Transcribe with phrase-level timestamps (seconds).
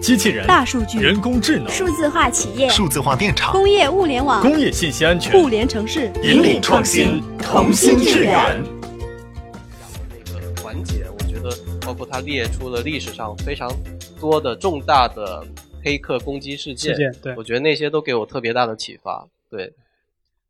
[0.00, 8.62] 机器人、大数据、人工智能、数字化企业、数字化电厂、工业物联网、工业信息安全、互联城市，引领创新，同心致远。
[10.08, 11.50] 那个环节，我觉得
[11.84, 13.68] 包括它列出了历史上非常
[14.20, 15.44] 多的重大的
[15.82, 19.26] 黑客攻击事件，事件对我觉得那些都给我特别大的启发。
[19.50, 19.72] 对，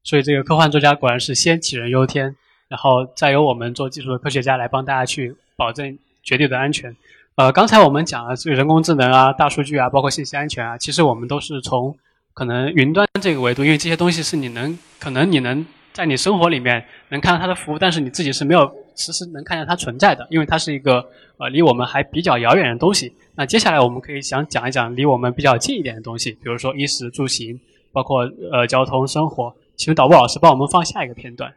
[0.04, 2.36] 所以这个科幻作家果然是先杞人忧天，
[2.68, 6.94] 然后再由我们做技术的科学家来帮大家去保证绝对的安全。
[7.34, 11.96] 呃，刚才我们讲了这个人工智能啊、大数据啊，包括信息安全啊，其实我们都是从
[12.34, 15.64] 可能云端这个维度，因为这些东西是你能可能你能
[15.94, 21.02] 在你生活里面能看到它的服务，但是你自己是没有实时能看见它存在的，因为它是一个
[21.38, 23.10] 呃离我们还比较遥远的东西。
[23.34, 27.58] 那接下来我们可以想讲一讲离我们比较近一点的东西，比如说衣食住行，
[27.92, 29.54] 包括呃交通生活。
[29.74, 31.50] 请导播老师帮我们放下一个片段。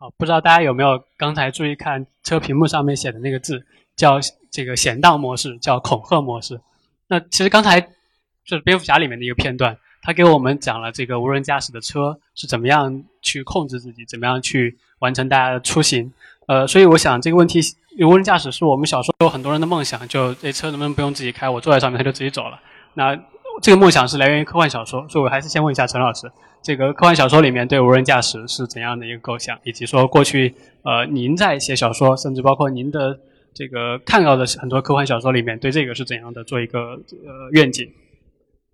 [0.00, 6.60] 好，不知道大家有没有刚才注意看车屏幕上面写的那个字，叫这个闲荡模式，叫恐吓模式。
[7.08, 16.12] 那其实刚才就是蝙蝠侠里面的一个片段，他给我们讲了这个无人驾驶的车是怎么样去控制自己，怎么样去完成大家的出行。
[16.46, 17.60] 呃，所以我想这个问题，
[18.06, 22.60] 无人驾驶是我们小时候有很多人的梦想，就这车能不能不用自己开，我坐在上面它就自己走了。
[22.94, 23.18] 那
[23.60, 26.30] 这个梦想是来源于科幻小说，所以我还是先问一下陈老师，
[26.62, 33.18] 这个科幻小说里面对无人驾驶是怎样的一个构想，以及说过去呃您在写小说，甚至包括您的
[33.54, 37.88] 这个看到的很多科幻小说里面对这个是怎样的做一个呃愿景？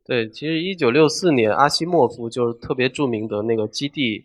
[0.06, 4.18] 对，其实一九六四年，阿西莫夫就是特别著名的那个《基地》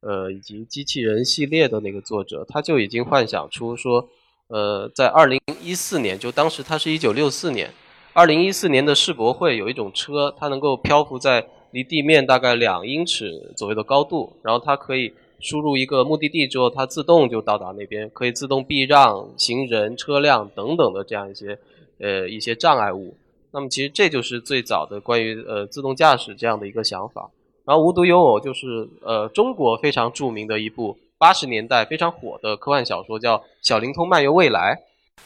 [0.00, 4.08] 呃以及机器人系列的那个作者，他就已经幻想出说，
[4.48, 7.70] 呃，在二零一四年，就当时他是一九六四年。
[8.14, 21.58] 二零一四年的世博会有一种车，它能够漂浮在离地面大概两英尺左右的高度，然后它可以输入一个目的地之后，它自动就到达那边，可以自动避让行人、车辆等等的这样一些
[21.98, 23.16] 呃一些障碍物。
[23.50, 27.30] 那么其实这就是最早的关于呃自动驾驶这样的一个想法。
[27.64, 34.82] 然后无独有偶，就是呃中国非常著名的一部八十年代非常火的科幻小说，叫《小灵通漫游未来》，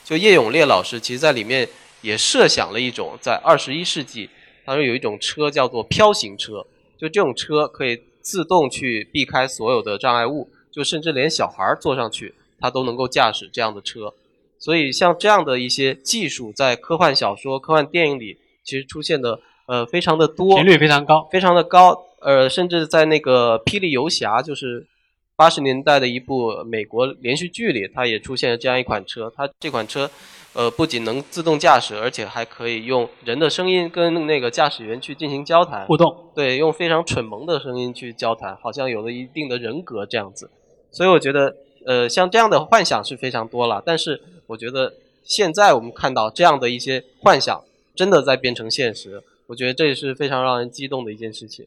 [0.09, 1.69] 就叶永烈老师其实在里面。
[2.03, 4.27] 也设想了一种在二十一世纪，
[4.65, 6.67] 他说有一种车叫做飘行车，
[6.97, 14.13] 就这种车可以自动去避开所有的障碍物，就甚至连小孩坐上去，他都能够驾驶这样的车。
[14.59, 22.07] 所以像这样的一些技术，在科幻小说、科幻电影里，其实出现的呃非常的多，频率非常高，非常的高。
[22.21, 24.87] 呃，甚至在那个《霹雳游侠》，就是
[25.37, 29.33] 八十年代的一部美国连续剧里，它也出现了这样一款车。
[29.35, 30.11] 它这款车。
[30.53, 36.33] 呃，不仅能自动驾驶，而且还可以用人的声音跟那个驾驶员去进行交谈互动。
[36.35, 40.51] 对，用非常蠢萌的声音去交谈，好像有了一定的人格这样子。
[40.91, 41.55] 所以我觉得，
[41.87, 43.81] 呃，像这样的幻想是非常多了。
[43.87, 47.63] 但是我觉得现在我们看到这样的一些幻想
[47.95, 51.65] 真的在变成现实，我觉得这也是非常让人激动的一件事情。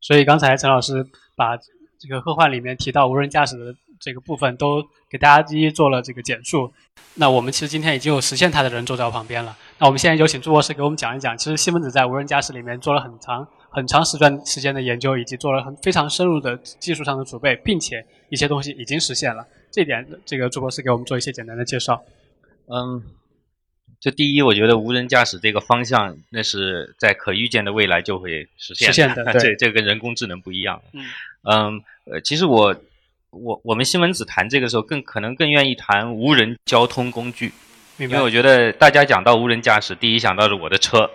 [0.00, 1.06] 所以刚才陈老师
[1.36, 6.72] 把这个科幻里面提到无人驾驶的这个部分都给大家一一做了这个简述。
[7.18, 9.56] 那我们其实今天已经有实现它的人坐在我旁边了。
[9.78, 19.46] 那我们现在有请朱博士给我们讲一讲，其实西门子在无人驾驶里面做了很长、很长时段时间的研究，以及做了很非常深入的技术上的储备，并且一些东西已经实现了。
[19.70, 22.02] 这点，这个朱博士给我们做一些简单的介绍。
[22.66, 23.02] 嗯，
[23.98, 28.88] 这第一，我觉得无人驾驶这个方向，那是在可预见的未来就会实现。
[28.88, 30.82] 实现的， 这这跟人工智能不一样。
[30.92, 31.04] 嗯
[31.44, 32.76] 嗯，呃，其实我。
[33.42, 37.52] 我我们西门子谈这个时候，更可能更愿意谈无人交通工具，
[37.98, 41.10] 因为我觉得大家讲到无人驾驶，第一想到是我的车，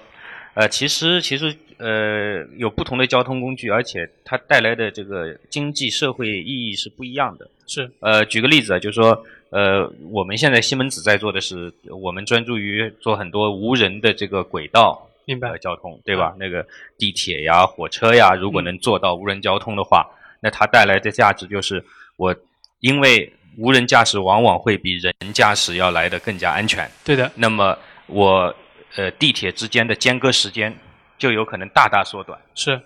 [0.54, 7.50] 呃，其实其实呃有不同的交通工具，而且它带来的这个经济社会意义是不一样的。
[7.68, 15.58] 是，呃，举个例子啊，就是说，呃，我们现在西门子在做的是，我们专注于做很多无人的这个轨道，明白？
[15.58, 16.36] 交通对吧？
[16.38, 16.66] 那个
[16.98, 20.06] 地铁呀、火车呀，如果能做到无人交通的话，
[20.42, 21.84] 那它带来的价值就是。
[22.18, 22.36] 我
[22.80, 26.90] 因为无人驾驶往往会比人驾驶要来的更加安全。
[27.04, 27.32] 对的。
[27.36, 27.78] 那么
[28.08, 28.56] 我
[28.96, 30.76] 呃地铁之间的间隔时间
[31.18, 32.40] 就有可能大大缩短。
[32.56, 32.82] 是。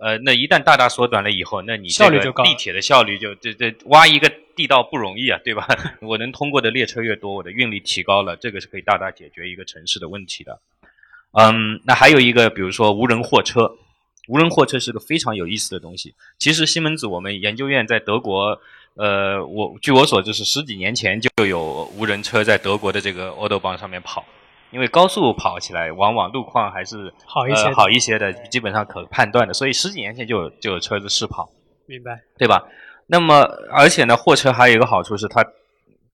[0.00, 2.44] 呃，那一旦大大缩短了以后，那你效率就高。
[2.44, 5.66] 地铁的效率就这这挖一个地道不容易啊，对吧？
[6.00, 10.60] 我能通过的列车越多，我的运力提高了，这个是可以大大解决一个城市的问题的。
[11.32, 13.72] 嗯，那还有一个，比如说无人货车。
[14.28, 16.14] 无人货车是个非常有意思的东西。
[16.38, 18.60] 其实西门子我们研究院在德国，
[18.94, 24.24] 呃，我据我所知是十几年前就有无人车在德国的这个 Autobahn 上面跑，
[24.70, 31.50] 因为高速跑起来往往路况还是好一些好一些的，基本上可判断的，所以十几年前就有就有车子试跑，
[31.86, 32.68] 明白，对吧？
[33.06, 33.40] 那么
[33.70, 35.42] 而且呢，货车还有一个好处是它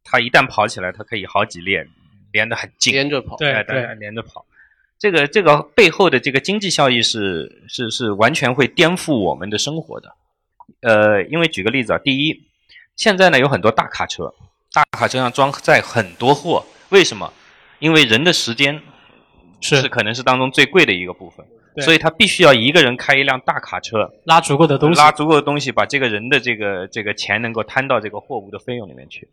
[0.04, 1.84] 它一旦跑起来，它可以好几列
[2.30, 4.46] 连得很近，连着跑，对对，连着跑。
[5.04, 10.08] 这个这个背后的这个经济效益是是是完全会颠覆我们的生活的，
[10.80, 12.34] 呃，因为举个例子啊，第一，
[12.96, 14.32] 现在呢有很多大卡车，
[14.72, 17.30] 大卡车上装载很多货，为什么？
[17.80, 18.80] 因为人的时间
[19.60, 21.44] 是可能是当中最贵的一个部分，
[21.84, 29.28] 所以他必须要一个人开一辆大卡车，拉足够的东西，拉足够的东西，把这个人的这个这个钱能够摊到这个货物的费用里面去。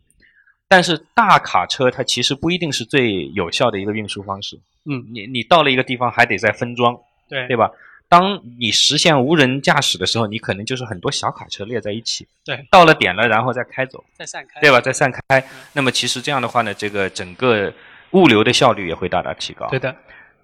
[0.72, 4.58] 但是大卡车它其实不一定是最有效的一个运输方式。
[4.86, 6.98] 嗯，你你到了一个地方还得再分装，
[7.28, 7.70] 对对吧？
[8.08, 14.80] 当你实现无人驾驶的时候，你可能就是很多小卡车列在一起，对，到了点了然后再开走，再散开，对吧？
[14.80, 15.44] 再散开。
[15.74, 17.74] 那么其实这样的话呢，这个整个
[18.12, 19.68] 物流的效率也会大大提高。
[19.68, 19.94] 对的，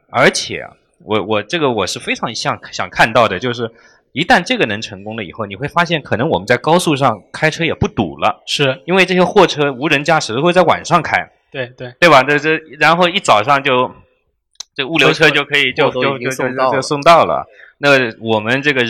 [0.10, 0.74] 而且啊，
[1.06, 3.72] 我我这个我是非常想想看到的，就是。
[4.18, 8.82] 一旦这个能成功了以后，你会发现可能我们在高速上开车也不堵了，是。
[8.88, 11.16] 因为这些货车无人驾驶都会在晚上开，
[11.52, 11.94] 对对。
[12.00, 12.24] 对吧？
[12.24, 13.92] 这这然后一早上就
[14.74, 17.46] 这物流车就可以就就就就就送到了，
[17.78, 18.84] 那我们这个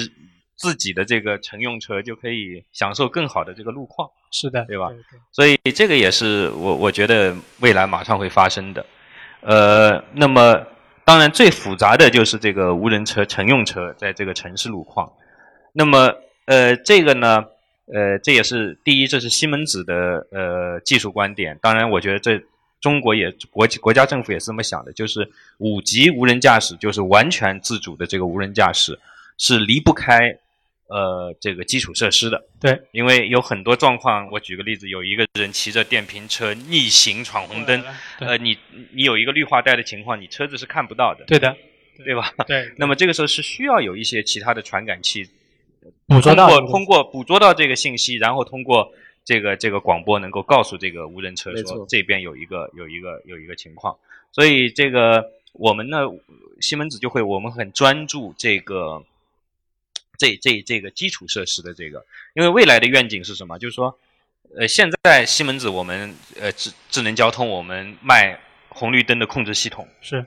[0.56, 4.90] 自己的这个乘用车就可以享受更好的这个路况，是的，对吧？
[5.34, 8.86] 所以这个也是我我觉得未来马上会发生的，
[9.42, 10.66] 呃，那么。
[11.08, 15.10] 当然，最复杂的就是这个无人车、乘用车在这个城市路况。
[15.72, 16.14] 那么，
[16.44, 17.46] 呃，这个呢，
[17.86, 21.58] 呃，这也是第一，这是西门子的呃技术观点。
[21.62, 22.44] 当然，我觉得这
[22.82, 29.00] 中国也国国家政府也是这么想的，就是五级无人驾驶，就是完全自主的这个无人驾驶，
[29.38, 30.38] 是离不开。
[30.90, 37.84] 呃，这个基础设施的，对，因为有很多状况，我举个例子，有一个人骑着电瓶车逆行闯红灯，
[38.20, 38.58] 呃，你
[38.94, 41.58] 你有一个绿化带的情况，你车子是看不到的，对的，
[42.06, 42.34] 对吧？
[42.48, 42.72] 对。
[42.78, 45.30] 那么这个时候是需要有一些其他的传感器，
[46.08, 48.90] 捕捉到通过捕捉到这个信息，然后通过
[49.26, 53.98] 这个这个广播能够告诉这个无人车说这边有一个有一个有一个情况，
[54.32, 56.04] 所以这个我们呢，
[56.62, 59.04] 西门子就会我们很专注这个。
[60.18, 62.06] 这这这个基础设施的这个，
[62.36, 63.58] 因为未来的愿景是什么？
[63.60, 63.98] 就是说，
[64.58, 70.26] 呃，现在西门子我们呃智智能交通，我们卖红绿灯的控制系统是，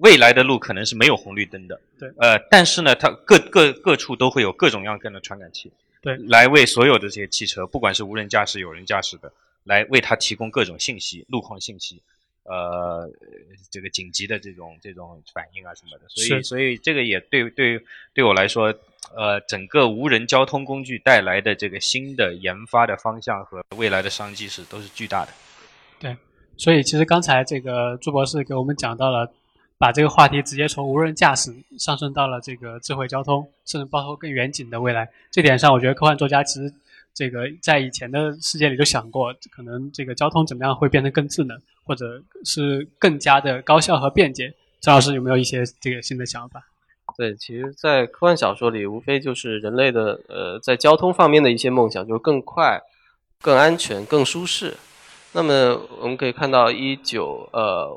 [0.00, 5.70] 未来的路可能是没有红绿灯的，对，呃，但是呢，它各各各处都会有各种各样的传感器，
[6.02, 9.32] 对，来为所有的这些汽车，不管是无人驾驶、有人驾驶的，
[9.62, 12.02] 来为它提供各种信息、路况信息。
[12.44, 13.10] 呃，
[13.70, 17.82] 这个紧急的这种这种反应啊什么的，所以所以这个也对对
[18.12, 18.66] 对我来说，
[19.16, 25.32] 呃，整个无人交通工具带来的这个新的研发的方向和未来的商机是都是巨大的。
[25.98, 26.16] 对，
[26.58, 29.32] 所以其实刚才这个朱博士给我们讲到了，
[29.78, 35.08] 把这个话题直接从无人驾驶上升到了这个智慧交通，甚至包括更远景的未来。
[35.30, 36.72] 这点上，我觉得科幻作家其实。
[37.14, 44.52] 这个在以前的世界里就想过，可能这个交通怎么样会变得更智能，或者是更加的高效和便捷。
[44.80, 46.60] 张老师有没有一些这个新的想法？
[47.16, 52.82] 对，其实，在科幻小说里，无非就是人类的呃，在交通方面的一些梦想，就是更快、
[53.40, 54.74] 更安全、更舒适。
[55.32, 57.88] 那么我们可以看到，一九呃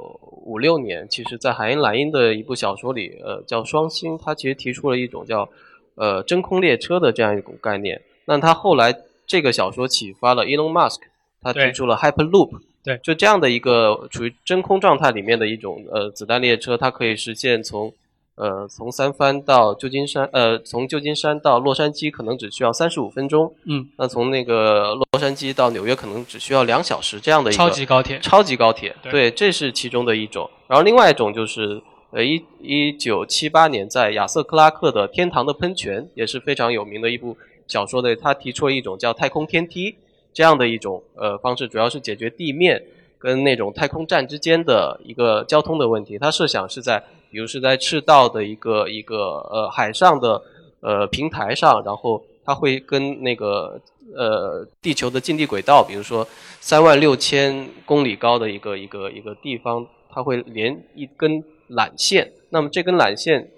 [0.45, 5.49] 五六年，其实在海因莱因的一部小说里，呃，叫《双星》，他其实提出了一种叫
[5.95, 7.99] 呃真空列车的这样一种概念。
[8.25, 8.95] 那他后来。
[9.27, 11.01] 这个小说启发了 Elon Musk，
[11.41, 17.93] 他提出了 Hyperloop，对，就这样的一个处于真空状态里面的一种呃子弹列车，它可以实现从
[18.35, 30.49] 呃从三藩到旧金山，呃从旧金山到洛杉矶可能只需要三十五分钟，嗯，那从那个洛杉矶到纽约可能只需要两小时这样的一个超级高铁，超级高铁，对，这是其中的一种。
[30.67, 31.81] 然后另外一种就是
[32.11, 37.35] 呃一一九七八年在亚瑟克拉克的《天堂的喷泉》也是非常有名的一部。
[37.67, 39.95] 小说的他提出了一种叫太空天梯
[40.33, 42.81] 这样的一种呃方式，主要是解决地面
[43.19, 46.17] 跟那种太空站之间的一个交通的问题。
[46.17, 50.41] 他设想是在，比如是在赤道的一个一个呃海上的
[50.79, 53.81] 呃平台上，然后它会跟那个
[54.15, 56.25] 呃地球的近地轨道，比如说
[56.61, 62.31] 三万六千公里高的一个一个一个地方，它会连一根缆线。
[62.51, 63.49] 那么这根缆线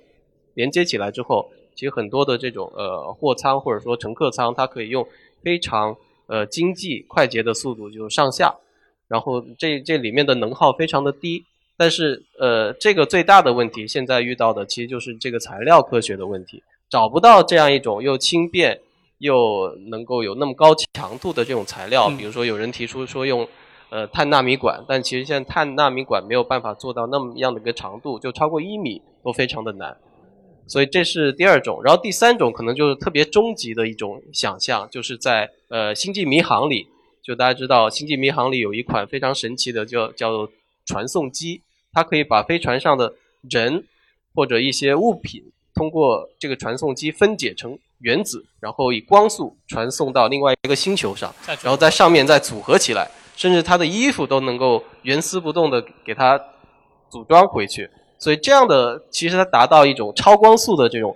[0.54, 1.52] 连接起来之后。
[1.80, 5.08] 其实很多的这种呃货舱或者说乘客舱，它可以用
[5.42, 5.96] 非常
[6.28, 8.54] 呃经济快捷的速度就上下，
[9.08, 11.46] 然后这这里面的能耗非常的低，
[11.78, 18.78] 但是呃这个最大的问题现在遇到的其实就是这个材料科学的问题，找不到这样一种又轻便
[19.20, 23.48] 又能够有那么高强度的这种材料，嗯比如说有人提出说用
[23.90, 29.96] 呃碳纳米管，但其实现在碳纳米管没有办法做到那么样的一个长度，就超过一米都非常的难。
[30.70, 36.88] 所以这是第二种，然后第三种可能就是特别终极的一种想象，就是在呃星际迷航里，
[37.24, 40.50] 就大家知道星际迷航里有一款非常神奇的叫叫做
[40.86, 41.62] 传送机，
[41.92, 43.16] 它可以把飞船上的
[43.50, 43.84] 人
[44.36, 56.40] 或者一些物品通过这个传送机分解成原子，然后以光速传送到另外一个星球上，然后在上面再组合起来，甚至他的衣服都能够原丝不动的给它
[57.10, 57.90] 组装回去。
[58.20, 61.16] 所以这样的其实它达到一种超光速的这种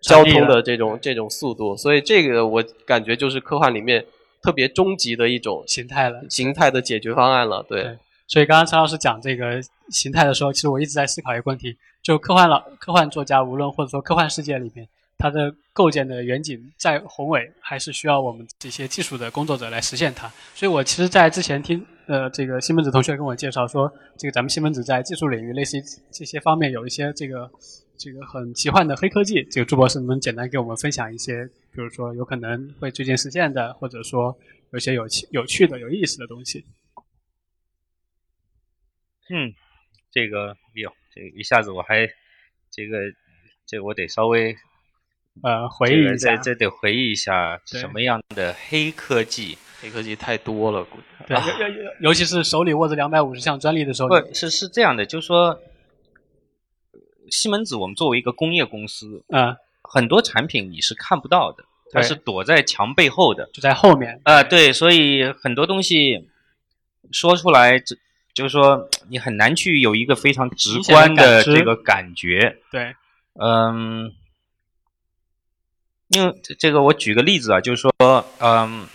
[0.00, 4.04] 交通的这种这种速度，所以这个我感觉就是科幻里面
[4.40, 7.64] 特别终极的一种形态了，形态的解决方案了。
[7.68, 7.98] 对，对
[8.28, 9.60] 所以刚刚陈老师讲这个
[9.90, 14.86] 形态的时候，其实我一直在思考一个问题：就科幻老科幻作家，无论或者说科幻世界里面，
[15.18, 20.30] 它的构建的远景再宏伟，还是需要我们这些技术的工作者来实现它。
[20.54, 25.82] 所以我其实，在之前听呃这个西门子同学跟我介绍说，这个咱们西门子在技术领域，类似于
[26.12, 27.50] 这些方面有一些这个
[27.98, 29.42] 这个很奇幻的黑科技。
[29.50, 34.36] 这个朱博士能简单给我们分享一些，比如说有可能会最近实现的，或者说
[34.70, 36.64] 有些有趣、有趣的、有意思的东西？
[39.28, 39.52] 嗯，
[40.12, 42.06] 这个哟，这个一下子我还
[42.70, 42.98] 这个
[43.66, 44.56] 这个我得稍微
[45.42, 49.58] 呃回忆一下，这这得回忆一下什么样的黑科技？
[49.80, 51.04] 黑科技太多了，估计。
[51.26, 55.60] 对，尤尤尤其是手里握着两百五十项专利的时候，不是是这样的，就是说
[57.30, 64.20] 西门子我们作为一个工业公司，嗯，很多产品你是看不到的，它是躲在墙背后的，就在后面。
[64.24, 66.28] 啊、呃，对，所以很多东西
[67.10, 67.96] 说出来，这
[68.32, 72.94] 就是说你很难去有一个非常直观的这个感觉，对，
[73.34, 74.12] 嗯，
[76.08, 77.92] 因为这个我举个例子啊，就是说，
[78.38, 78.86] 嗯。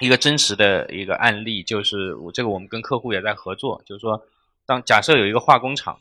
[0.00, 4.26] 一个真实的一个案例，就是我这个我们跟客户也在合作，就是说，
[4.66, 5.98] 当假设有一个化工厂，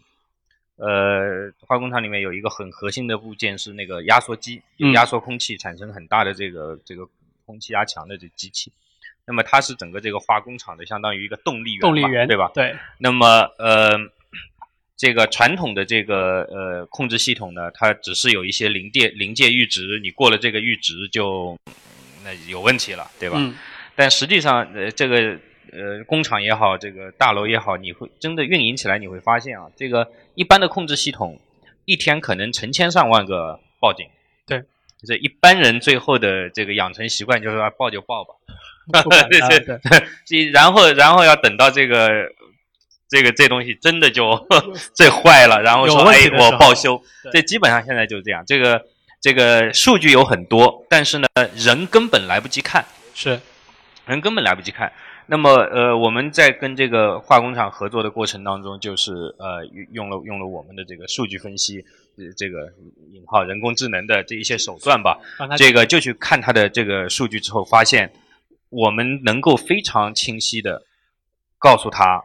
[0.77, 4.61] 呃，化工厂里面有一个很核心的部件是那个压缩机，
[4.93, 7.07] 压缩空气产生很大的这个这个
[7.45, 8.71] 空气压强的这机器，
[9.25, 12.51] 那么它是整个这个化工厂的相当于一个动力源，动力源对吧？
[12.53, 12.75] 对。
[12.97, 13.27] 那么
[13.59, 13.91] 呃，
[14.97, 21.55] 这个传统的这个呃控制系统呢，它只是有一些临界临界阈值，你过了这个阈值就
[22.23, 23.37] 那有问题了，对吧？
[23.39, 23.53] 嗯。
[23.95, 25.37] 但实际上，呃，这个
[25.71, 31.39] 呃工厂也好，这个大楼也好，你会真的运营起来，你会发现啊，这个一般的控制系统
[31.85, 34.07] 一天可能成千上万个报警。
[34.45, 34.59] 对，
[34.99, 38.33] 就是一般人最后的这个养成习惯就是说报就报吧，
[39.29, 42.09] 对对对，然后然后要等到这个
[43.07, 44.47] 这个这东西真的就
[44.95, 48.43] 最坏了，然后说哎我报修，这基本上现在就是这样。
[48.45, 48.85] 这个
[49.21, 52.83] 这个数据有很多，但是呢人根本来不及看。
[53.13, 53.39] 是。
[54.05, 54.91] 人根本来不及看。
[55.25, 61.79] 那么，呃，我们在跟这个化工厂合作的过程当中，就是呃，用了用了我们的这个数据分析，
[62.17, 62.73] 呃、这个
[63.13, 65.17] 引号人工智能的这一些手段吧。
[65.57, 68.11] 这个就去看它的这个数据之后，发现
[68.67, 70.83] 我们能够非常清晰的
[71.57, 72.21] 告诉他，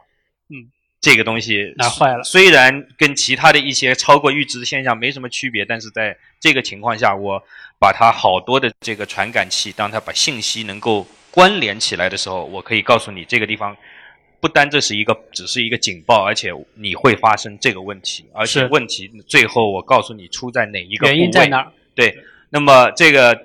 [0.49, 0.67] 嗯，
[0.99, 2.23] 这个东西哪坏了。
[2.25, 7.41] 虽然跟其他的一些超过阈值的现象没什么区别，但是在这个情况下，我
[7.79, 13.75] 把它好多的这个传感器，当它把信息能够关联起来的时候，我可以告诉你这个地方
[14.39, 21.71] 不单这是一个只是一个警报，而且你会发生这个问题，而且问题最后我告诉你出在哪一个原因在哪儿？
[21.93, 22.17] 对，
[22.49, 23.35] 那么这个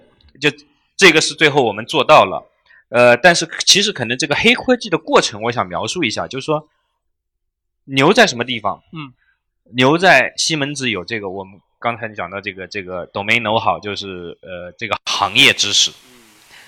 [0.40, 0.48] 就
[0.96, 2.48] 这个是最后我们做到了，
[2.88, 6.68] 呃，但是其实可能这个黑科技的过程，我想描述一下，就是说
[7.84, 8.82] 牛在什么地方？
[8.92, 9.12] 嗯，
[9.74, 15.90] 牛在西门子有这个我们刚才讲到这个这个 domain know 好，就是呃这个行业知识。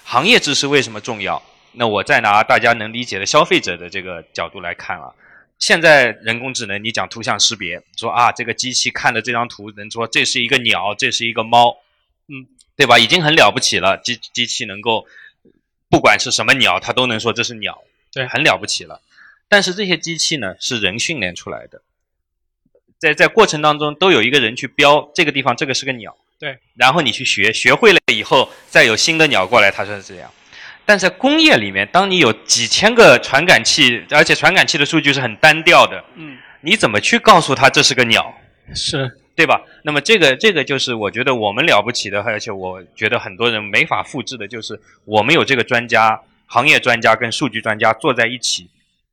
[0.08, 1.42] 行业知识为什么重要？
[1.72, 5.12] 那我再拿大家能理解的消费者的这个角度来看啊，
[5.58, 11.78] 现在人工智能，你讲图像识别，说啊这个机器看的这张图能说这是一个鸟，这是一个猫，
[12.28, 12.46] 嗯，
[12.76, 13.00] 对吧？
[13.00, 15.06] 已经很了不起了，机机器能够
[15.90, 17.82] 不管是什么鸟，它都能说这是鸟，
[18.12, 19.02] 对，很了不起了。
[19.48, 21.82] 但是这些机器呢，是人训练出来的，
[22.96, 26.16] 在在过程当中都有一个人去标这个地方这个是个鸟。
[26.38, 30.30] 对，然后你去学，学会了以后，再有新的鸟过来，它是这样。
[30.84, 38.38] 但在工业里面，当你有几千个传感器，而且传感器的数据是很单调的，嗯，你怎么去告诉他这是个鸟？
[38.74, 39.62] 是对吧？
[39.82, 48.68] 那么这个这个就是我觉得我们了不起的，而且我觉得很多人没法复制的，就是我们有这个专家、行业专家跟数据专家坐在一起，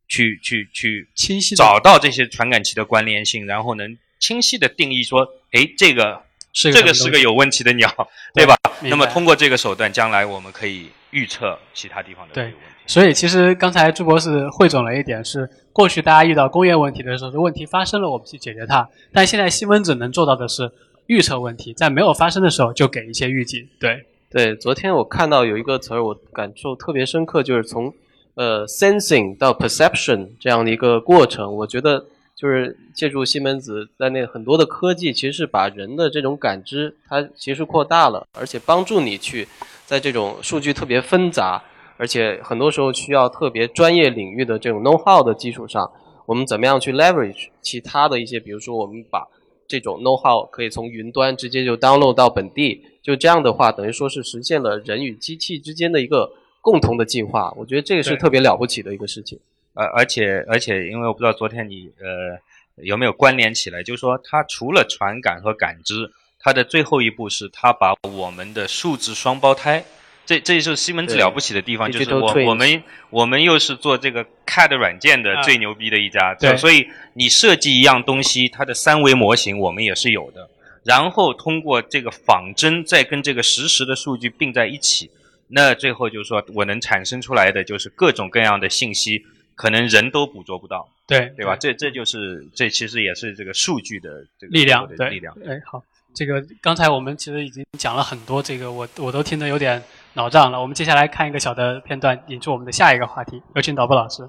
[0.09, 6.21] 去去去清晰找到这些传感器的关联性，然后能清晰的定义说，哎，这个。
[6.53, 7.89] 是这个是个有问题的鸟，
[8.33, 8.55] 对吧？
[8.81, 12.67] 那么通过这个手段，将来我们可以预测其他地方的这个对问题。
[12.85, 20.69] 所以其实刚才朱博士汇总了一点是，过去大家遇到工业问题的时候，是问题发生了我们去解决它，但现在西门子能做到的是
[21.07, 23.65] 预测问题，在没有发生的时候就给一些预警。
[23.79, 27.93] 对，对，昨天我看到有一个词儿，我感受特别深刻，就是从
[28.35, 31.55] 呃 sensing 到 perception 这样的一个过程。
[31.55, 32.05] 我觉得
[32.43, 39.47] 就是借助西门子在内很多的科技，其实是把人的这种感知它其实扩大了，而且帮助你去
[39.85, 41.63] 在这种数据特别纷杂，
[41.95, 45.89] 而且很多时候需要特别专业领域的这种 know how 的基础上，
[46.25, 49.25] 我们怎么样去 leverage 其他的一些，比如说我们把
[49.65, 57.53] 这种 know how 可以从云端直接就 download 到本地，就这样的话，等于说是实现了人与机器之间的一个共同的进化。
[57.55, 59.39] 我觉得这个是特别了不起的一个事情。
[59.73, 69.83] 而而且而且，因为我不知道昨天你呃有没有关联起来，就是说它除了传感和感知，它的最后一步是它把我们的数字双胞胎。
[70.25, 80.49] 这这就是西门子了不起的地方，就是我我们我们又是做这个 CAD 软件的啊最牛逼的一家，对所以你设计一样东西，它的三维模型我们也是有的，
[80.85, 85.11] 然后通过这个仿真再跟这个实时的数据并在一起，
[85.49, 91.55] 那最后就是说我能产生出来的就是各种各样的信息，可能人都捕捉不到，对，对吧？
[91.55, 95.35] 这这就是这其实也是这个数据的这个力量，对的力量。
[95.45, 95.83] 哎，好，
[96.13, 99.81] 这个刚才我们其实已经讲了很多，这个我我都听得有点
[100.13, 100.61] 脑胀了。
[100.61, 103.41] 我们接下来看一个小的片段，引出我们的下一个话题。
[103.55, 104.27] 有请导播老师。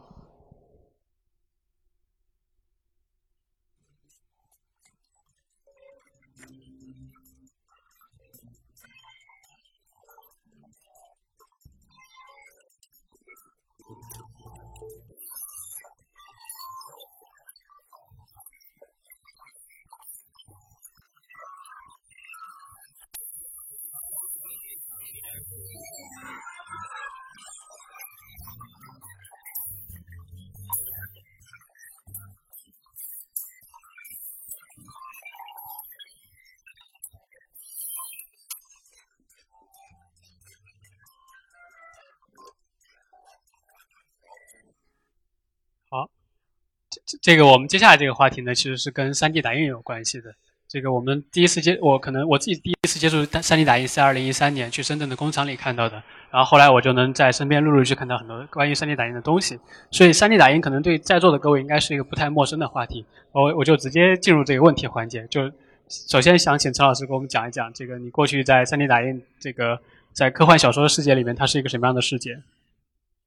[47.24, 50.34] 这个我们接下来这个话题呢，其实是跟 3D 打印有关系的。
[50.68, 59.58] 这个我们第一次接，我可能我自己第一次接触 3D 打印是2013年去深圳的工厂里看到的，然后后来我就能在身边陆陆续续看到很多关于 3D 打印的东西，
[59.90, 63.06] 所以 3D 打印可能对在座的各位应该是一个不太陌生的话题。
[63.32, 65.50] 我我就直接进入这个问题环节，就
[65.88, 69.78] 首先想请陈老师给我们讲一讲，这个你过去在 3D 打印这个
[70.12, 72.38] 在科幻小说的世界里面，它是一个什么样的世界？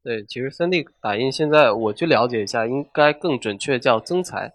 [0.08, 4.54] 对，其实 3D 打印现在我去了解一下，应该更准确叫增材，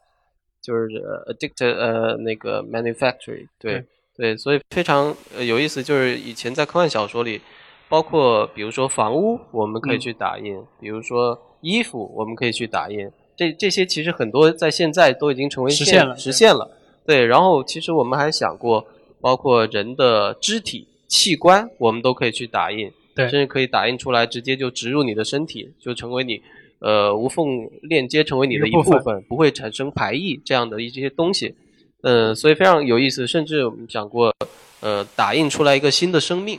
[0.62, 3.84] 就是呃 addict 呃那个 manufacturing，对
[4.16, 7.42] 对，所以非常呃有意思，就是以前在科幻小说里，
[7.86, 16.70] 包括比如说房屋，我们可以嗯去打印，比如说衣服，我们可以去打印，这这些其实很多在现在都已经成为现实现了实现了。
[17.04, 18.86] 对，然后其实我们还想过，
[19.20, 22.90] 包括人的肢体器官，我们都可以去打印。
[23.14, 26.42] 对甚至可以打印出来，直接就植入你的身体，就成为你
[26.80, 27.46] 呃无缝
[27.82, 31.54] 链接，成为你的一部分部分，不会产生排异这样的一些东西。
[32.02, 34.34] 嗯，所以非常有意思，甚至我们讲过，
[34.80, 36.58] 呃，打印出来一个新的生命，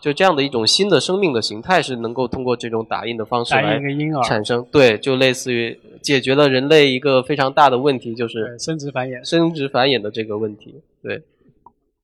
[0.00, 3.80] 就这样的一种新的生命的形态是能够通过这种打印的方式打来
[4.24, 4.66] 产生。
[4.72, 9.22] 对，就类似于解决了人类一个非常大的问题，就是生殖繁衍。
[9.28, 10.82] 生殖繁衍的这个问题。
[11.02, 11.22] 对。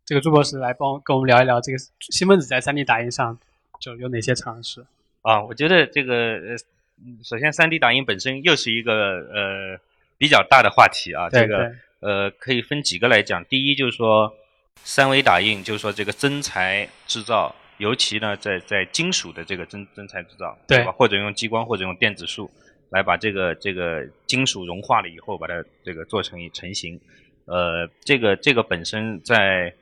[0.05, 1.77] 这个朱博士来帮跟我们聊一聊这个
[2.11, 3.39] 西门子在 3D 打印上
[3.79, 4.85] 就有哪些尝试？
[5.23, 6.57] 啊，我觉得这个呃，
[7.05, 8.93] 嗯首先 3D 打印本身又是一个
[9.33, 9.81] 呃
[10.17, 13.45] 比较大的话题啊，对这个呃可以分几个来讲。
[13.45, 14.35] 第一就是说
[14.83, 20.93] 三维打印，就是说这个真材制造，尤其呢在在金属的这个真真材制造，对吧？
[20.93, 22.51] 或者用激光或者用电子束
[22.91, 26.99] 来把这个这个金属融化了以后，把它这个做成一成型。
[27.45, 29.73] 呃，这个这个本身在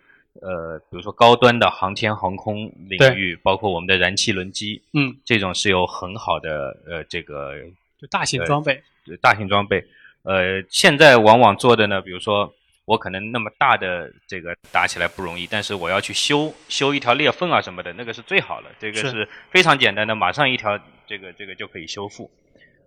[0.43, 7.55] 呃，比如说高端的航天航空领域，包括我们的燃气轮机，嗯，这种是有很好的呃这个
[8.01, 9.85] 就大型装备，呃大型装备。
[10.23, 12.53] 呃，现在往往做的呢，比如说
[12.85, 22.31] 我可能那么大的这个打起来不容易，但是我要去修修一条裂缝啊什么的，那个是最好的，这个是是非常简单的，马上一条这个这个就可以修复。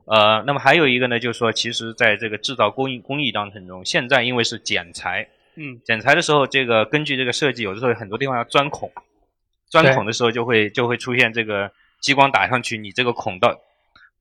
[0.05, 5.29] 呃，那么还有一个呢，就是说，其实在这个制造工艺工艺当程中，现在因为是剪裁，
[5.61, 8.89] 嗯，剪裁的时候，这个根据这个设计，有的时候很多地方要钻孔，
[9.67, 11.69] 钻孔的时候就会就会出现这个
[11.99, 13.59] 激光打上去，你这个孔到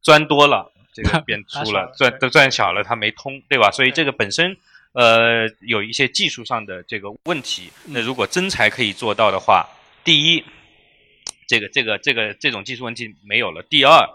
[0.03, 3.71] 钻多了，这个变粗了了，钻都钻小了，它没通，对吧？
[3.71, 4.57] 所以这个本身
[4.95, 7.71] 呃，有一些技术上的这个问题。
[7.87, 9.65] 那如果真材可以做到的话，
[10.03, 10.45] 第一，
[11.47, 14.09] 这个这个这个这种技术问题没有了；第二，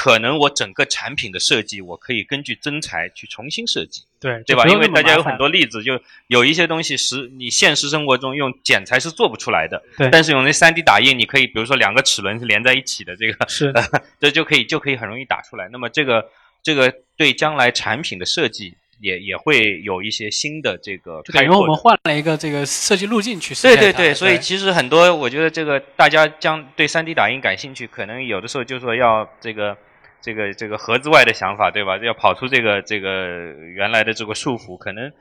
[0.00, 4.04] 可能我整个产品的设计，我可以根据真材去重新设计。
[4.20, 4.64] 对对吧？
[4.68, 9.82] 因为大家有很多例子，就有一些东西实你现实生活中用剪裁是做不出来的。
[9.96, 10.08] 对。
[10.08, 13.72] 但是用那 3D 打印，你可以比如说两个齿轮是连在一起的，这个是，
[14.20, 15.68] 这就可以就可以很容易打出来。
[15.72, 16.24] 那么这个
[16.62, 21.20] 这个对将来产品的设计也也会有一些新的这个。
[21.32, 23.52] 等于我们换了一个这个设计路径去。
[23.56, 29.76] 对对对，所以其实很多我觉得这个大家将对 3D 打印感兴趣，可能有的时候就说要这个。
[30.20, 31.96] 这个这个盒子外的想法，对吧？
[31.98, 35.12] 要跑出这个这个原来的这个束缚，可能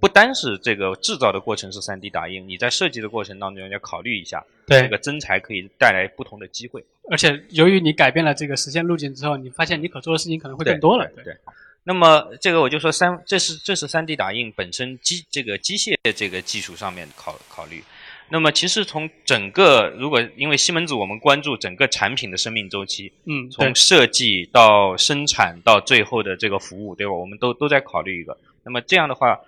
[0.00, 6.84] 不单是这个制造的过程是 3D 打印，你在设计的过程当中要考虑一下，对这个真材可以带来不同的机会。
[7.10, 11.10] 而且由于你改变了这个实现路径之后，你发现你可做的事情可能会更多了。
[11.24, 11.36] 对。
[11.84, 17.82] 那么这个我就说三，这是这是 3D 打印本身机这个机械这个技术上面考考虑。
[18.30, 27.12] 那么其实从整个，如果因为西门子我们关注整个产品的生命周期，嗯，从设计到生产到最后的这个服务，对吧？
[27.12, 28.36] 我们都都在考虑一个。
[28.64, 29.40] 那么这样的话，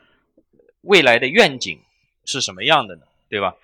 [0.83, 1.79] 未来的愿景
[2.25, 3.03] 是什么样的呢？
[3.29, 3.55] 对吧？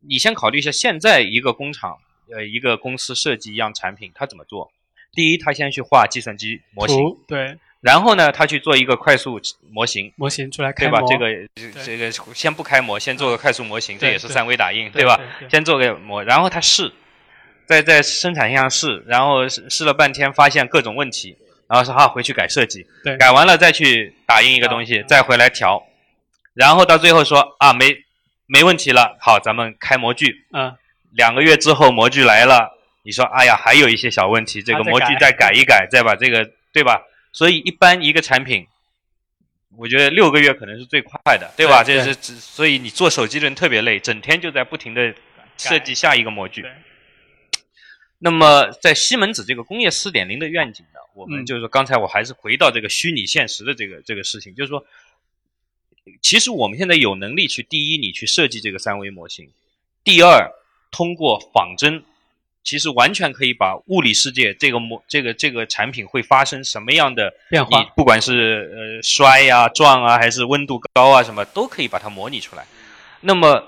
[0.00, 1.98] 你先考虑一下，现在一个工厂，
[2.30, 4.72] 呃，一个公司设计一样产品，它怎么做？
[5.12, 7.58] 第一，它先去画计算机模型，对。
[7.80, 9.40] 然后呢，他去做一个快速
[9.70, 11.00] 模型，模型出来开对吧？
[11.08, 15.18] 这个这个先不开模，先做个快速模型，这也是三维打印，对吧？
[15.50, 16.92] 先做个模，然后他试，
[17.64, 21.38] 在在生产线上试，然后试了半天，发现各种问题，
[21.68, 22.86] 然后说好回去改设计，
[23.18, 25.82] 改完了再去打印一个东西，再回来调，
[26.52, 27.96] 然后到最后说啊没
[28.46, 30.76] 没问题了，好，咱们开模具，嗯，
[31.12, 37.00] 两个月之后模具来了，你说哎呀还有一些小问题，这个模具再改一改，再把这个对吧？
[37.32, 38.66] 所以一般一个产品，
[39.76, 41.84] 我觉得六个月可能是最快的，对吧？
[41.84, 45.14] 这是所以你做手机的人特别累，整天就在不停的
[45.56, 46.66] 设计下一个模具。
[48.18, 54.84] 那么在西门子这个工业四点零的愿景呢，我们就是说刚才我还是回到这个虚拟现实的这个这个事情，就是说，
[56.20, 59.46] 其实我们现在有能力去第一，你去设计这个三维模型；
[60.04, 60.52] 第二，
[60.90, 62.04] 通过仿真。
[62.62, 72.66] 其实完全可以把物理世界这个模这个这个产品会发生什么样的变化，不管是呃摔呀、撞啊，还是温度高啊，什么都可以把它模拟出来。
[73.22, 73.64] 那么，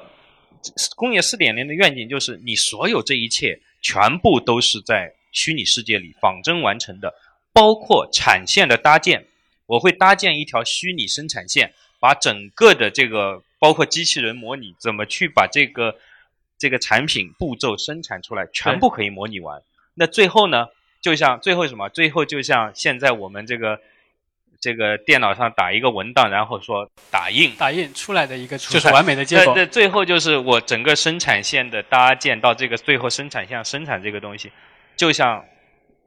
[0.95, 7.15] 工业四点零的愿景就是，你所有这一切全部都是在虚拟世界里仿真完成的，
[7.53, 9.25] 包括产线的搭建。
[9.67, 15.97] 我会搭建一条虚拟生产线，把整个的这个包括机器人模拟，怎么去把这个。
[16.63, 19.61] 这个产品步骤生产出来全部可以模拟完，
[19.95, 20.69] 那最后呢，
[21.01, 21.89] 就像最后什么？
[21.89, 23.81] 最后就像现在我们这个
[24.61, 29.55] 这个电脑上打一个文档，然后说打印，打印出来的一个就是完美的结果。
[29.57, 34.53] 那最后就是我整个生产线的搭建到这个最后生产线生产这个东西，
[34.95, 35.45] 就像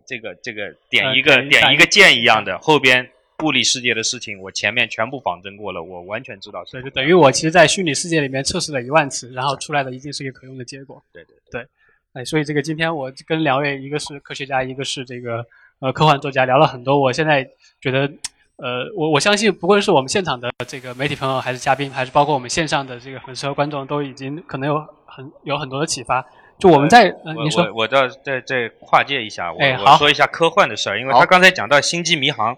[0.07, 3.11] 这个这个点一个点一个键一样的后边。
[3.43, 6.63] 物理世界的事情，我前面全部仿真过了，我完全知道。
[6.71, 11.03] 对，就等于我其实，在虚拟世界里面测试了一万次，然后出来的一定是一个可用的结果。
[11.11, 11.67] 对对对，
[12.13, 15.45] 哎，所以这个今天我跟两位，一个是科学家，一个是这个
[15.79, 16.97] 呃科幻作家，聊了很多。
[16.97, 17.45] 我现在
[17.81, 18.09] 觉得，
[18.55, 26.25] 呃，我我相信，不论是我们现场的这个媒体朋友，还是嘉宾，还是包括我们线上的这个粉丝和观众，都已经可能有很有很多的启发。
[26.57, 32.55] 就我们在，您说，我我再再跨界一下，我我说一下科幻的事儿，因为他刚才讲到星际迷航。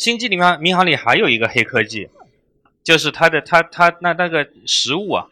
[0.00, 2.08] 星际里面民航里还有一个黑科技，
[2.82, 5.26] 就是它的它它那那个食物啊，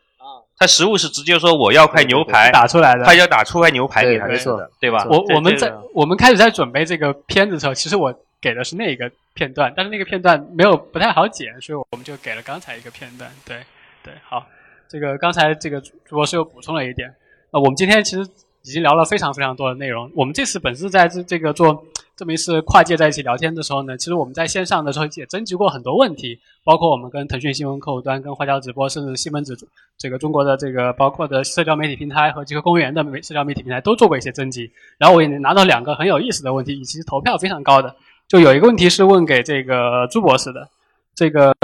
[0.58, 5.06] 它食物是直接说我要块牛排打出来的，它要打出块牛排给他吃的，对吧？
[5.08, 13.30] 我我们在我们开始在准备这个片子的时候，其实我给的是那个片段，但是那个片段没有不太好剪，所以我们就给了刚才一个片段。
[13.46, 13.62] 对
[14.04, 14.46] 对，好，
[14.86, 17.08] 这个刚才这个主播是又补充了一点，
[17.52, 18.20] 呃，我们今天其实
[18.64, 21.86] 已经聊了非常非常多的内容，我们这次本次在这这个做。
[22.18, 29.56] 这么一次跨界在一起聊天的时候呢，其实我们在线上的时候也征集过很多问题，包括我们跟腾讯新闻客户端、跟花椒直播，甚至西门子
[29.96, 34.68] 这个中国的这个包括的社交媒体平台和极客公园的媒社交媒体平台都做过一些征集。
[34.98, 37.94] 然后我也拿到两个很有意思的问题，以及投票非常高的。
[38.26, 40.68] 就有一个问题是问给这个朱博士的，
[41.14, 41.54] 这个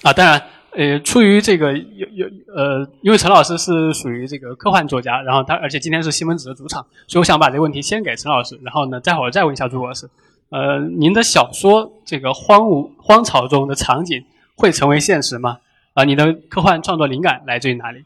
[0.00, 0.42] 啊，当然。
[0.72, 10.08] 呃，出于这个有有呃，因为陈老师是属于这个科幻作家，然后他而且今天是西门子的主场，所以我想把这个问题先给陈老师，然后呢，待会儿再问一下朱博士。
[10.50, 14.24] 呃，您的小说这个荒芜荒草中的场景
[14.56, 15.58] 会成为现实吗？
[15.94, 18.04] 啊，你的科幻创作灵感来自于哪里？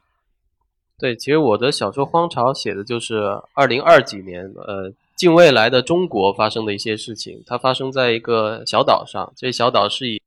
[0.98, 7.42] 对，其实我的小说《荒草》写的就是二零二几年，呃，近未来的中国发生的一些事情。
[7.46, 10.18] 它发生在一个小岛上，这小岛是以。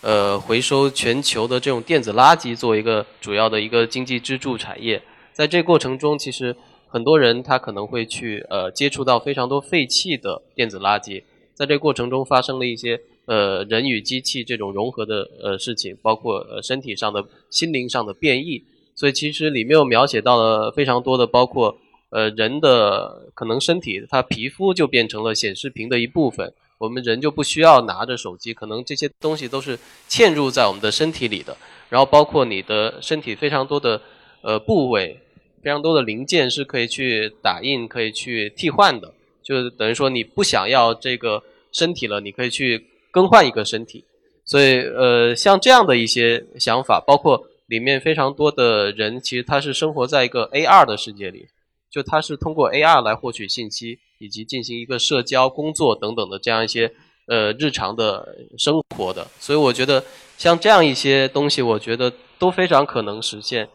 [0.00, 5.02] 呃回收全球的这种电子垃圾作为一个主要的一个经济支柱产业。
[5.32, 6.54] 在这过程中，其实
[6.88, 11.22] 很多人他可能会去呃接触到非常多废弃的电子垃圾，
[11.54, 18.64] 在这过程中发生了一些呃人与机器这种融合的呃事情，包括呃身体上的、心灵上的变异。
[18.94, 21.78] 所以其实里面又描写到了非常多的，包括
[22.10, 31.56] 呃人的可能身体，它皮肤就变成了显示屏的一部分，我们人就不需要拿着手机，可能这些东西都是嵌入在我们的身体里的。
[31.90, 34.00] 然后包括你的身体非常多的
[34.42, 35.20] 呃部位，
[35.62, 39.12] 非常多的零件是可以去打印、可以去替换的，
[39.42, 44.04] 就等于说你不想要这个身体了，你可以去更换一个身体。
[44.44, 47.44] 所以呃像这样的一些想法，包括。
[47.68, 51.48] 里面非常多的人，其实他是生活在一个 AR 的世界里，
[51.90, 56.92] 就它是通过 AR 来获取信息，以及进行一个社交、工作等等的这样一些
[57.26, 59.26] 呃日常的生活的。
[59.38, 60.04] 所以我觉得
[60.36, 63.68] 像这样一些东西，我觉得都非常可能实现。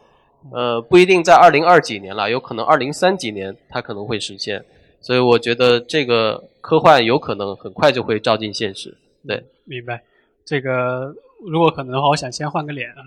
[0.52, 4.64] 呃，不一定在二零二几年了，有可能二零三几年它可能会实现。
[5.00, 8.96] 所以我觉得这个科幻有可能很快就会照进现实。
[9.26, 10.02] 对，明白。
[10.46, 11.14] 这个
[11.46, 13.00] 如果可能的话，我想先换个脸啊。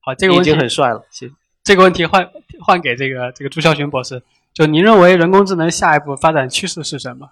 [0.00, 1.04] 好，这个问题已经很帅了。
[1.10, 1.28] 行。
[1.64, 2.28] 这个问题换
[2.64, 4.22] 换给这个这个朱孝群博士，
[4.58, 7.30] 就您认为人工智能下一步发展趋势是什么？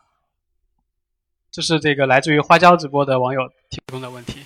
[1.51, 4.43] 这是这个来自于花椒直播的网友提供的问题。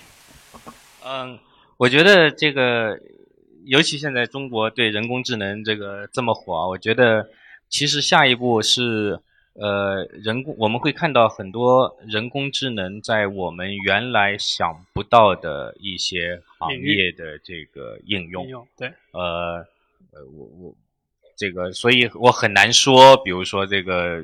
[1.04, 1.38] 嗯，
[1.76, 2.98] 我觉得这个，
[3.66, 7.28] 尤其现在中国对人工智能这个这么火啊，我觉得
[7.68, 9.20] 其实下一步是。
[9.54, 18.44] 呃，人工我们会看到很多人工智能在我们原来想不到的一些行业的这个应用。
[18.44, 18.90] 应用对。
[19.10, 19.56] 呃，
[20.12, 20.74] 呃，我我
[21.40, 24.22] 这个，所以我很难说，比如说这个，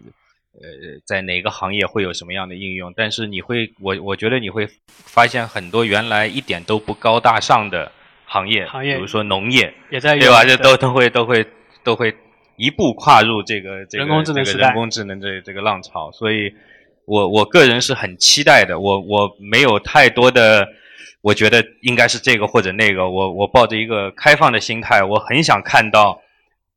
[0.52, 0.68] 呃，
[1.06, 2.92] 在哪个行业会有什么样的应用？
[2.94, 7.90] 但是你会，我我觉得你会发现很多原来一点都不高大上的
[8.26, 10.44] 行业，行业，比如说农业，也在对吧？
[10.44, 11.46] 这都都会都会
[11.82, 12.14] 都会。
[12.58, 16.54] 一步跨入这个这个人工智能这个人工智能这这个浪潮，所以，
[17.04, 18.80] 我我个人是很期待的。
[18.80, 20.66] 我我没有太多的，
[21.20, 23.10] 我觉得应该是这个或者那个。
[23.10, 26.18] 我我抱着一个开放的心态，我很想看到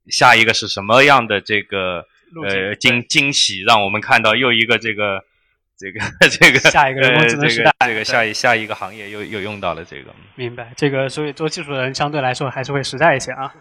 [0.10, 2.06] 下一个是什么样的这个
[2.46, 5.24] 呃惊惊喜，让我们看到又一个这个
[5.80, 10.14] 这个这个下一个人工智能时代，这个下一下一个行业又又用到了这个。
[10.36, 13.54] 明白，这个所以做技术的人相对来说还是会实在一些啊。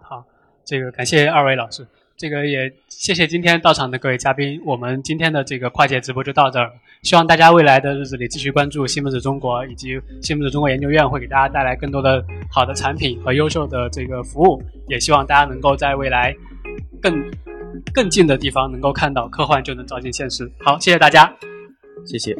[0.00, 0.24] 好
[0.64, 1.86] 这个感谢二位老师，
[2.16, 4.58] 这个也谢谢今天到场的各位嘉宾。
[4.64, 14.62] 我们今天的这个跨界直播就到这儿，希望大家未来的日子里继续关注西门子中国以及西门子中国研究院，会给大家带来更多的好的产品和优秀的这个服务。
[14.88, 16.34] 也希望大家能够在未来
[17.02, 17.22] 更
[17.92, 20.50] 更近的地方能够看到科幻就能照进现实。
[20.60, 21.30] 好，谢谢大家，
[22.06, 22.34] 谢谢。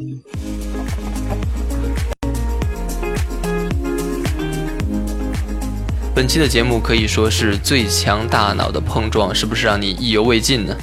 [6.17, 10.75] 本期的节目可以说是最强大脑的碰撞，是不是让你意犹未尽呢？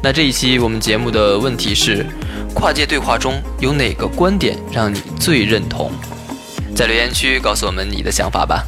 [0.00, 2.06] 那这一期我们节目的问题是：
[2.54, 5.90] 跨界对话中有哪个观点让你最认同？
[6.72, 8.64] 在留言区告诉我们你的想法吧。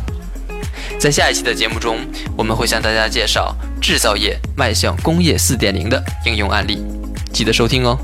[0.98, 1.98] 在下一期的节目中，
[2.36, 6.84] 我们会向大家介绍制造业迈向工业四点零的应用案例，
[7.32, 7.96] 记得收听哦。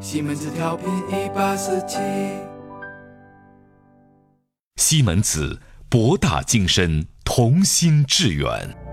[0.00, 1.98] 西门子调频一八四七。
[4.76, 8.83] 西门子，博大精深，同心致远。